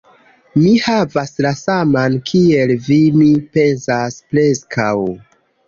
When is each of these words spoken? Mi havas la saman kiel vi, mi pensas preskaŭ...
Mi 0.61 0.69
havas 0.85 1.33
la 1.47 1.51
saman 1.59 2.17
kiel 2.31 2.75
vi, 2.89 2.99
mi 3.21 3.29
pensas 3.59 4.19
preskaŭ... 4.33 4.91